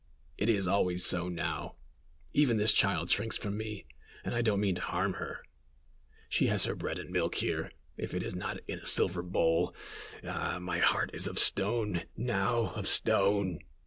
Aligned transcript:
"It 0.35 0.49
is 0.49 0.67
always 0.67 1.05
so 1.05 1.29
now. 1.29 1.75
Even 2.33 2.57
this 2.57 2.73
child 2.73 3.11
shrinks 3.11 3.37
from 3.37 3.55
me, 3.55 3.85
and 4.23 4.33
I 4.33 4.41
don't 4.41 4.59
mean 4.59 4.73
to 4.73 4.81
harm 4.81 5.13
her. 5.21 5.41
She 6.27 6.47
has 6.47 6.65
her 6.65 6.73
bread 6.73 6.97
and 6.97 7.11
milk 7.11 7.35
here, 7.35 7.71
if 7.97 8.15
it 8.15 8.23
is 8.23 8.35
not 8.35 8.57
in 8.67 8.79
a 8.79 8.87
silver 8.87 9.21
bowl. 9.21 9.75
Ah! 10.25 10.57
my 10.59 10.79
heart 10.79 11.11
is 11.13 11.27
of 11.27 11.37
stone, 11.37 12.01
now 12.17 12.71
of 12.73 12.87
stone!" 12.87 13.59